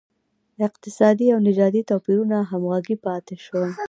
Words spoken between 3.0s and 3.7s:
پاتې شول.